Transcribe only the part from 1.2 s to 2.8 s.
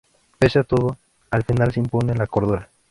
al final se impone la cordura.